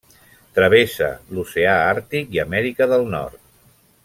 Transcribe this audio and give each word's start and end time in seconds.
Travessa 0.59 1.09
l'Oceà 1.35 1.77
Àrtic 1.93 2.35
i 2.39 2.43
Amèrica 2.47 2.93
del 2.95 3.07
Nord. 3.17 3.43